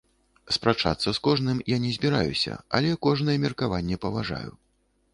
Спрачацца 0.55 1.07
з 1.17 1.21
кожным 1.27 1.61
я 1.75 1.79
не 1.85 1.93
збіраюся, 1.99 2.59
але 2.81 2.97
кожнае 3.09 3.39
меркаванне 3.47 4.03
паважаю. 4.09 4.51